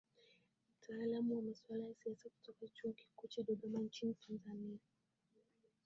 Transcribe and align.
mtaalum 0.79 1.31
wa 1.31 1.41
maswala 1.41 1.85
ya 1.85 1.93
siasa 1.95 2.29
kutoka 2.29 2.67
chuo 2.67 2.91
kikuu 2.93 3.27
cha 3.27 3.43
dodoma 3.43 3.79
nchini 3.79 4.13
tanzania 4.27 4.79